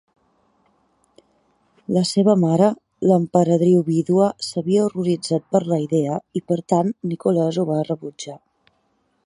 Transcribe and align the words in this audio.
La 1.97 2.01
seva 2.11 2.35
mare, 2.43 2.69
l'emperadriu 3.11 3.83
vídua, 3.91 4.29
s'havia 4.47 4.85
horroritzat 4.87 5.45
per 5.57 5.61
la 5.73 5.79
idea, 5.87 6.17
i 6.41 6.43
per 6.53 6.61
tant, 6.75 6.91
Nicholas 7.13 7.61
ho 7.61 7.67
va 7.73 7.83
rebutjar. 7.91 8.39